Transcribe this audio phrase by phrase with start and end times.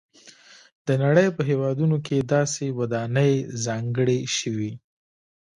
[0.87, 3.33] د نړۍ په هېوادونو کې داسې ودانۍ
[3.65, 4.71] ځانګړې شوي.